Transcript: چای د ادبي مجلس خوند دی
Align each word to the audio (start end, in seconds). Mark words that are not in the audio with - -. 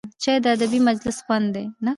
چای 0.21 0.37
د 0.43 0.45
ادبي 0.53 0.79
مجلس 0.87 1.17
خوند 1.25 1.47
دی 1.53 1.65